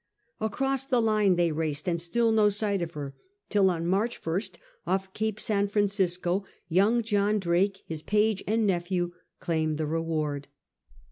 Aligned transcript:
Across 0.39 0.85
the 0.85 0.99
line 0.99 1.35
they 1.35 1.51
raced 1.51 1.87
and 1.87 2.01
still 2.01 2.31
no 2.31 2.49
sight 2.49 2.81
of 2.81 2.93
her, 2.93 3.13
till 3.49 3.69
on 3.69 3.85
March 3.85 4.19
1st 4.19 4.55
off 4.87 5.13
Cape 5.13 5.39
San 5.39 5.67
Francisco 5.67 6.43
young 6.67 7.03
John 7.03 7.37
Drake, 7.37 7.83
his 7.85 8.01
page 8.01 8.43
and 8.47 8.65
nephew, 8.65 9.13
claimed 9.39 9.77
the 9.77 9.85
reward. 9.85 10.47